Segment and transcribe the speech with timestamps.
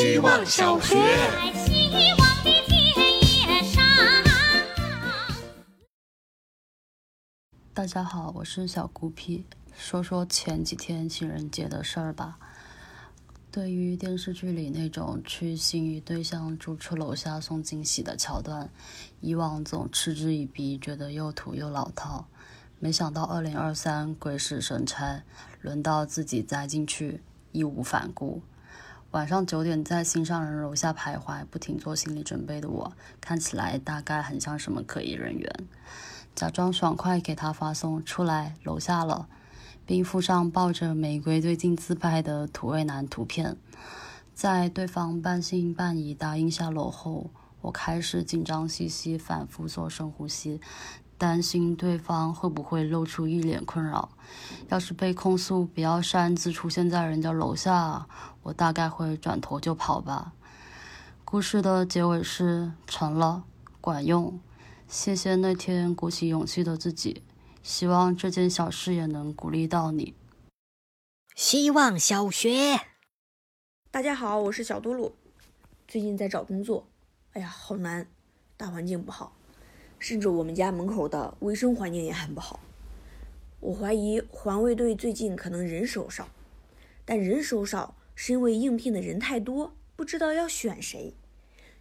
[0.00, 0.94] 希望小学。
[1.66, 2.86] 希望的田
[3.20, 3.82] 野上。
[7.74, 9.44] 大家好，我是小孤僻，
[9.76, 12.38] 说说前几天情人节的事儿吧。
[13.50, 18.70] 对于电视剧里那种去心仪对象住处楼下送惊喜的桥段，
[19.20, 22.28] 以往总嗤之以鼻，觉得又土又老套。
[22.78, 25.24] 没想到二零二三鬼使神差，
[25.60, 27.20] 轮到自己栽进去，
[27.50, 28.40] 义无反顾。
[29.12, 32.92] 晚上九点在心上人楼下徘徊，不停做心理准备的我，
[33.22, 35.50] 看起来大概很像什么可疑人员。
[36.34, 39.26] 假装爽快给他发送出来，楼下了，
[39.86, 43.56] 并附上抱着玫瑰最近自拍的土味男图片。
[44.34, 47.30] 在对方半信半疑答应下楼后，
[47.62, 50.60] 我开始紧张兮兮，反复做深呼吸，
[51.18, 54.08] 担心对方会不会露出一脸困扰。
[54.68, 58.06] 要是被控诉不要擅自出现在人家楼下，
[58.44, 60.32] 我大概会转头就跑吧。
[61.24, 63.44] 故事的结尾是成了，
[63.80, 64.40] 管用。
[64.86, 67.22] 谢谢那天鼓起勇气的自己，
[67.62, 70.14] 希望这件小事也能鼓励到你。
[71.34, 72.80] 希望小学，
[73.90, 75.12] 大家好，我是小嘟噜。
[75.86, 76.86] 最近在找工作，
[77.32, 78.06] 哎呀，好难，
[78.56, 79.32] 大环境不好，
[79.98, 82.60] 甚至我们家门口的卫生环境也很不好。
[83.60, 86.28] 我怀疑环卫队最近可能人手少，
[87.04, 91.14] 但人手少是因为应聘的人太多，不知道要选谁。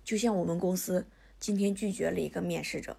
[0.03, 1.05] 就像我们公司
[1.39, 2.97] 今天拒绝了一个面试者，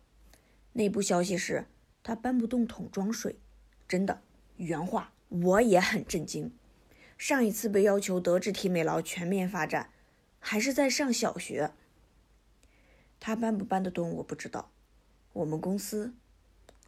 [0.74, 1.66] 内部消息是
[2.02, 3.36] 他搬不动桶装水，
[3.88, 4.22] 真的
[4.56, 6.52] 原话，我也很震惊。
[7.16, 9.90] 上一次被要求德智体美劳全面发展，
[10.38, 11.72] 还是在上小学。
[13.18, 14.70] 他搬不搬得动我不知道，
[15.38, 16.14] 我们公司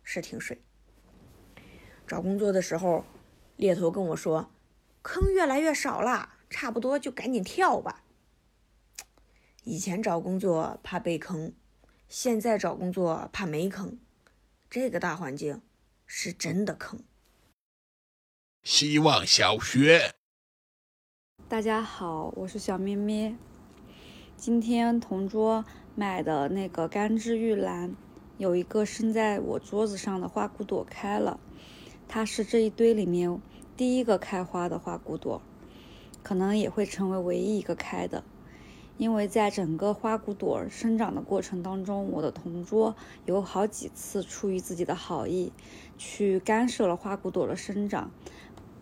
[0.02, 0.60] 是停水。
[2.04, 3.04] 找工作的时候，
[3.56, 4.50] 猎头跟我说，
[5.02, 8.02] 坑越来越少了，差不多就赶紧跳吧。
[9.62, 11.54] 以前找工作怕被坑，
[12.08, 14.00] 现在找工作怕没坑。
[14.68, 15.62] 这个大环境
[16.04, 17.04] 是真的坑。
[18.64, 20.16] 希望小学。
[21.48, 23.36] 大家好，我是小咩咩。
[24.36, 27.94] 今天同桌买的那个干枝玉兰，
[28.40, 31.38] 有一个生在我桌子上的花骨朵开了，
[32.08, 33.38] 它是这一堆里面
[33.76, 35.42] 第一个开花的花骨朵，
[36.22, 38.24] 可能也会成为唯一一个开的。
[38.96, 42.96] 因为在整个花骨朵生长的过程当中，我的同桌
[43.26, 45.52] 有好几次出于自己的好意，
[45.98, 48.10] 去干涉了花骨朵的生长，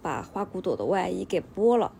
[0.00, 1.90] 把花骨朵的外衣给剥了。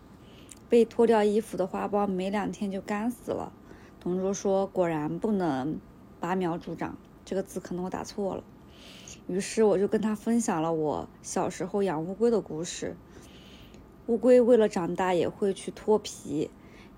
[0.69, 3.51] 被脱掉衣服的花苞没两天就干死了。
[3.99, 5.77] 同桌说：“果然不能
[6.21, 6.97] 拔苗助长，
[7.29, 8.43] 这个字可能我打错了。”
[9.29, 12.95] 于是我就跟他分享了我小时候养乌龟的故事。
[14.07, 16.49] 乌龟为了长大也会去脱皮。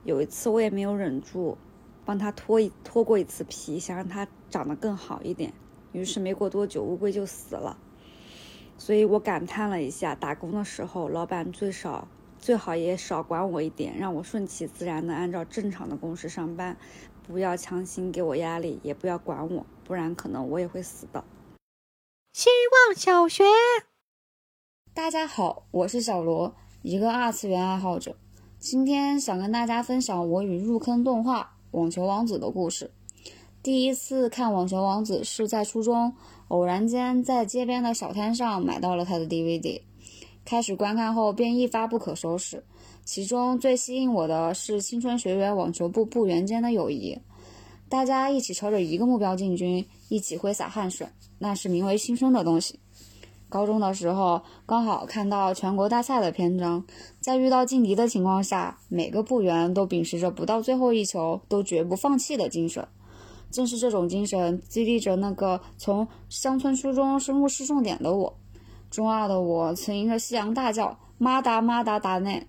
[0.06, 1.58] 有一次我也没有忍住，
[2.06, 5.52] 帮它脱一脱过一次皮，想让它长得更好一点。
[5.92, 7.78] 于是没过多久，乌龟就死了。
[8.78, 12.08] 所以我感叹了一下，打工的时候，老板最少
[12.40, 16.78] 最好也少管我一点，让我顺其自然的按照正常的公式上班，
[17.32, 21.24] 不要强行给我压力，也不要管我，不然可能我也会死的。
[22.34, 22.50] 希
[22.90, 23.46] 望小学，
[24.94, 28.18] 大家好，我是小罗，一个二次元爱好者。
[28.60, 31.42] 今天想跟大家分享我与入坑动画
[31.78, 32.92] 《网球王子》的故事。
[33.64, 36.14] 第一次看《网球王子》是在初中，
[36.50, 39.84] 偶然间在街边的小摊上买到了他的 DVD，
[40.44, 42.64] 开始观看后便一发不可收拾。
[43.04, 47.18] 其中最吸引我的是青春学员网球部部员间的友谊，
[47.90, 51.08] 大家一起朝着一个目标进军，一起挥洒汗水，
[51.40, 52.80] 那是名为青春的东西。
[53.50, 56.86] 高中的时候，刚好看到全国大赛的篇章，
[57.20, 62.88] 在遇到劲敌的情况下，每个部员都秉持着不到最后一球都绝不放弃的精神。
[63.50, 68.34] 正是这种精神激励着那个从乡村初中升入市重点的我。
[68.92, 72.46] 中二的我曾迎着夕阳大叫“妈达妈达达内”。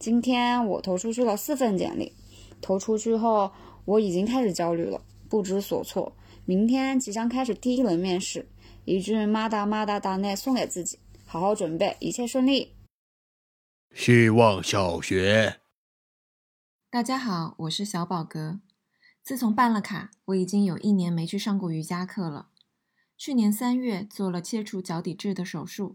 [0.00, 2.14] 今天我投出去了四份简历，
[2.62, 3.52] 投出去后
[3.84, 6.16] 我已经开始焦虑了，不知所措。
[6.46, 8.48] 明天即将开始第一轮面试。
[8.86, 12.74] 一句“妈达妈达达内”送给自己，好好准备，一切顺利。
[13.94, 15.60] 希望小学。
[16.90, 18.60] 大家好，我是小宝哥。
[19.22, 22.48] 自从办了卡，我已经有一年没去上过瑜伽课了。
[23.24, 25.94] 去年三月做了切除脚底质的手术，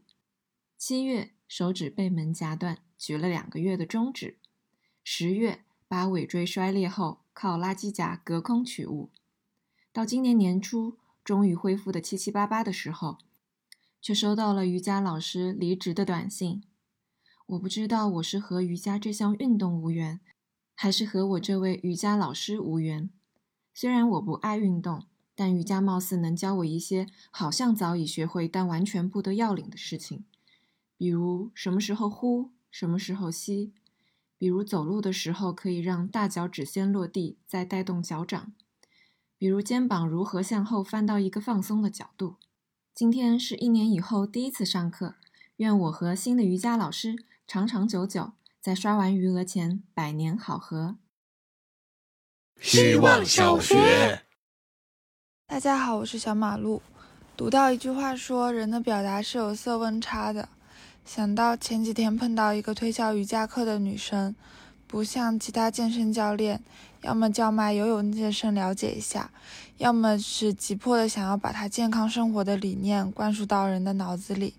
[0.77, 4.37] 七月手指被门夹断，举了两个月的中指，
[5.03, 9.09] 十月把尾椎摔裂后靠垃圾夹隔空取物，
[9.91, 10.95] 到今年年初。
[11.21, 13.17] 终于恢复的七七八八的时候，
[14.01, 16.63] 却收到了瑜伽老师离职的短信。
[17.47, 20.21] 我不知道我是和瑜伽这项运动无缘，
[20.73, 23.09] 还是和我这位瑜伽老师无缘。
[23.73, 25.03] 虽然我不爱运动，
[25.37, 30.25] 但瑜伽貌似能教我一些好像早已学会但完全不得要领的事情，
[30.97, 33.71] 比如什么时候呼，什么时候吸，
[34.39, 38.51] 比如走路的时候可以让大脚趾先落地，再带动脚掌，
[39.37, 42.37] 比如肩膀如何向后翻到一个放松的角度。
[42.95, 45.13] 今天是一年以后第一次上课，
[45.57, 50.97] 愿我和新的瑜伽老师长长久久，在刷完余额前百年好合。
[52.59, 54.23] 希望小学。
[55.49, 56.81] 大家好，我是小马路。
[57.37, 60.49] 读到一句话说，人的表达是有色温差的。
[61.05, 64.35] 想到前几天碰到一个推销瑜伽课的女生，
[64.87, 66.61] 不像其他健身教练，
[67.01, 69.31] 要么叫卖游泳健身了解一下，
[69.77, 74.53] 要么是急迫的想要把她健康生活的理念灌输到人的脑子里。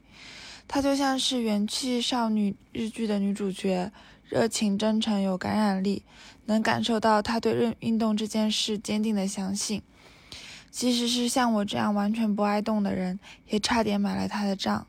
[0.67, 3.93] 她就像是元气少女日剧的女主角，
[4.27, 6.03] 热情真诚有感染力，
[6.47, 9.83] 能感受到她对运运动这件事坚定的相信。
[10.71, 13.19] 即使是像我这样完全不爱动的人，
[13.49, 14.87] 也差点买了他的账。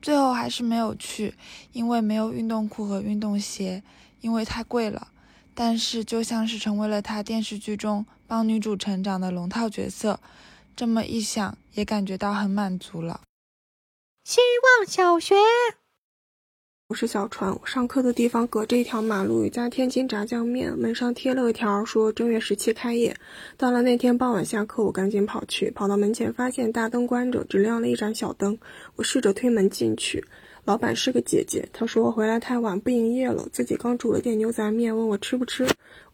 [0.00, 1.34] 最后还是没有去，
[1.72, 3.82] 因为没有运动裤和运动鞋，
[4.20, 5.08] 因为太贵了。
[5.54, 10.20] 但是就像是成为了他电视剧中帮女主成长的龙套角色，
[10.74, 13.20] 这么一想，也感觉到很满足了。
[14.24, 14.40] 希
[14.78, 15.34] 望小学。
[16.90, 23.14] 我是小川，我上课的地方隔着一条马路，有家天津炸酱面，门上贴了个条，说正月十七开业。
[23.56, 28.58] 到了那天傍晚下课，我赶紧跑去，跑到门前，发现大灯关着，只亮了一盏小灯。
[28.96, 30.24] 我试着推门进去，
[30.64, 35.64] 老板是个姐姐，她说回来太晚不营业了，自己刚煮了点牛杂面，问我吃不吃。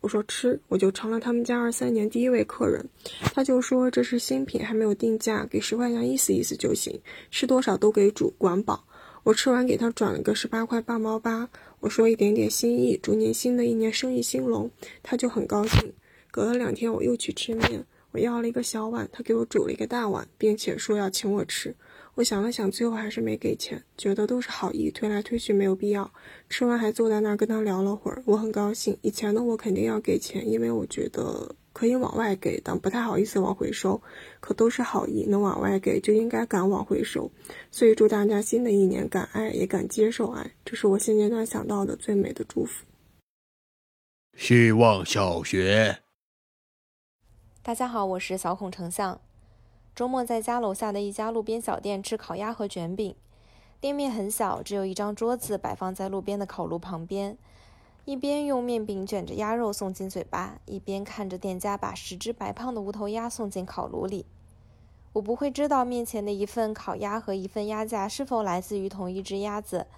[0.03, 2.87] 我说吃，我就成了他们家二三年第一位客人。
[3.33, 7.01] 他就说这是新品，还没有定价，给十块钱意思意思就行，
[7.31, 8.85] 吃多少都给煮，管饱。
[9.27, 11.51] 我吃完给他转了个十八块八毛八，
[11.81, 14.71] 我说一点点心意，祝您新的一年生意兴隆，
[15.03, 15.93] 他就很高兴。
[16.31, 21.75] 隔了两天我又去吃面，我要了一个小碗，他给我煮了一个大碗，并且说要请我吃。
[22.15, 26.09] 我想了想，最后还是没给钱，觉得都是好意，推来推去没有必要。
[26.49, 28.97] 吃完还坐在那儿跟他聊了会儿，我很高兴。
[29.03, 34.01] 以前的我肯定要给钱，因为我觉得可以往外给，但不太好意思往回收。
[34.41, 37.31] 可都是好意，能往外给就应该敢往回收。
[37.71, 42.87] 所以祝大家新的一年敢爱也敢接受爱，这是我现阶段想到的最美的祝福。
[44.39, 45.99] 希望小学。
[47.63, 49.21] 大家好，我是小孔丞相。
[49.95, 53.15] 周末在家楼下的一家路边小店吃烤鸭和卷饼，
[53.83, 57.37] 店面很小，只有一张桌子摆放在路边的烤炉旁边，
[58.07, 64.25] 一边用面饼卷着鸭肉送进嘴巴，一边看着店家把十只白胖的无头鸭送进烤炉里。
[65.13, 69.89] 我不会知道面前的一份烤鸭和一份鸭架是否来自于同一只鸭子，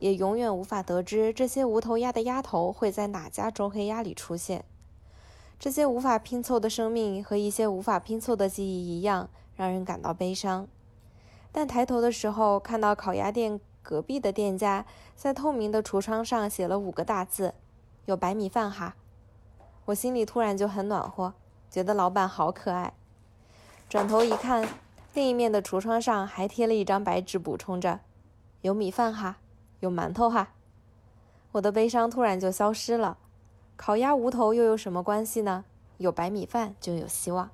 [0.00, 4.64] 也永远无法得知这些无头鸭的鸭头会在哪家周黑鸭里出现。
[5.58, 9.30] 这些无法拼凑的生命和一些无法拼凑的记忆一样。
[9.54, 10.66] 让人感到悲伤，
[11.52, 14.86] 但抬头的时候看到烤鸭店隔壁的店家
[15.16, 17.54] 在透明的橱窗上写了五个大字
[18.06, 18.96] ：“有白米饭哈。”
[19.86, 21.34] 我心里突然就很暖和，
[21.68, 22.94] 觉得老板好可爱。
[23.88, 24.66] 转头一看，
[25.12, 28.00] 另一面的橱窗上还贴了一张白纸，补充着
[28.62, 29.38] ：“有米饭哈，
[29.80, 30.54] 有馒头哈。”
[31.52, 33.18] 我的悲伤突然就消失了。
[33.76, 35.64] 烤鸭无头又有什么关系呢？
[35.98, 37.50] 有白米饭就有希望。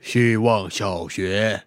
[0.00, 1.66] 希望小学。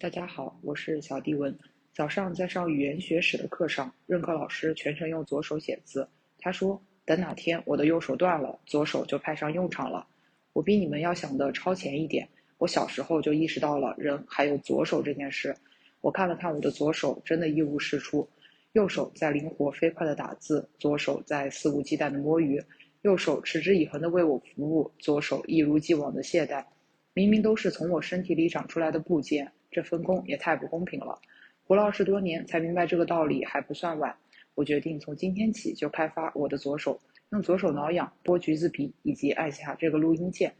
[0.00, 1.54] 大家好，我是小迪文。
[1.92, 6.08] 早上在上语言学史的课上，任课老师全程用左手写字。
[6.38, 10.06] 他说：“等哪天我的右手断了，左手就派上用场了。”
[10.54, 12.26] 我比你们要想的超前一点。
[12.56, 15.54] 我小时候就意识到了人还有左手这件事。
[16.00, 18.26] 我看了看我的左手，真的一无是处。
[18.72, 22.58] 右手在灵活飞快的打字，左手在肆无忌惮的摸鱼。
[23.02, 26.64] 右手持之以恒地为我服务，左手一如既往的懈怠。
[27.12, 31.18] 明明都是从我身体里长出来的部件，这分工也太不公平了。
[31.62, 34.16] 活了二十多年才明白这个道理还不算晚。
[34.54, 37.00] 我决定从今天起就开发我的左手，
[37.30, 40.52] 用左手挠痒、剥橘子皮以及按下这个录音键。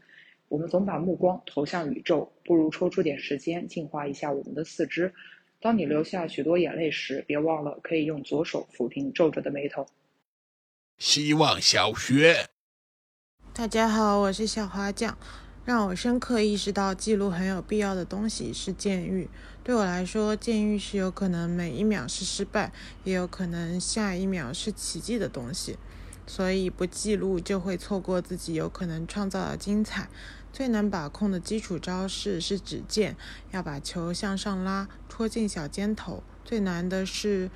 [0.47, 5.13] 我们总把目光投向宇宙，不如抽出点时间净化一下我们的四肢。
[5.59, 9.85] 当你流下许多眼泪时，别忘了可以用左手抚平皱着的眉头。
[10.97, 12.47] 希望小学。
[13.53, 15.17] 大家好，我是小花酱。
[15.63, 19.29] 让我深刻意识到，记录很有必要的东西是监狱。
[19.63, 22.71] 对我来说，监狱是有可能每一秒是失败，
[23.03, 25.77] 也有可能下一秒是奇迹的东西。
[26.25, 30.09] 所以不记录就会错过自己有可能创造的精彩。
[30.51, 33.15] 最难把控的基础招式是指剑，
[33.51, 36.23] 要把球向上拉，戳进小尖头。
[36.43, 37.51] 最难的是。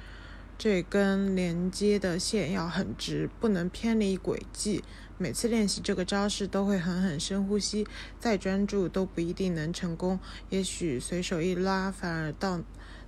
[0.57, 4.83] 这根连接的线要很直，不能偏离轨迹。
[5.17, 7.85] 每次练习这个招式都会狠狠深呼吸，
[8.19, 10.19] 再专注都不一定能成功。
[10.50, 12.62] 也许随手一拉，反而倒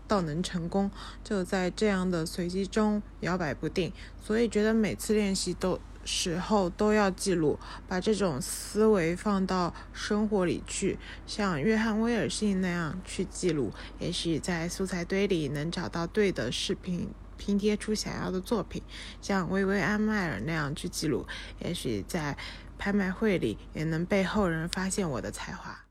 [0.07, 0.91] 倒能成功。
[1.23, 13.71] 就在这样的随机中摇摆不定，所以觉得每次练习都时候都要记录，把这种思维放到生活里去，像约翰威尔逊那样去记录。
[13.99, 17.09] 也许在素材堆里能找到对的视频。
[17.37, 18.81] 拼贴出想要的作品，
[19.21, 21.25] 像薇薇安迈尔那样去记录，
[21.59, 22.37] 也许在
[22.77, 25.86] 拍卖会里也能被后人发现我的才华。